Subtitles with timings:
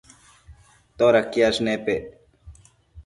[0.97, 2.03] todaquiash nepec?